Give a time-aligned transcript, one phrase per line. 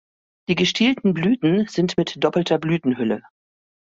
[0.49, 3.21] Die gestielten Blüten sind mit doppelter Blütenhülle.